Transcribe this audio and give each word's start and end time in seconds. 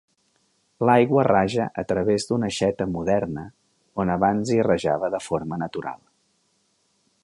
L'aigua 0.89 1.25
raja 1.27 1.67
a 1.81 1.83
través 1.91 2.25
d'una 2.31 2.49
aixeta 2.53 2.89
moderna 2.95 3.45
on 4.05 4.15
abans 4.17 4.55
hi 4.57 4.61
rajava 4.71 5.15
de 5.19 5.25
forma 5.31 5.65
natural. 5.67 6.03